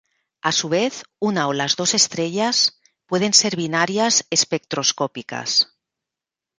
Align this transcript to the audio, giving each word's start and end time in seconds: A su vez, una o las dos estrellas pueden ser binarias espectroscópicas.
A 0.41 0.51
su 0.51 0.67
vez, 0.67 1.03
una 1.19 1.47
o 1.47 1.53
las 1.53 1.75
dos 1.75 1.93
estrellas 1.93 2.79
pueden 3.05 3.35
ser 3.35 3.55
binarias 3.55 4.25
espectroscópicas. 4.31 5.77